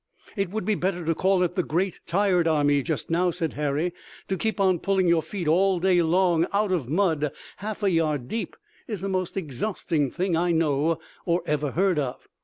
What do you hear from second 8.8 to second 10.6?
is the most exhausting thing I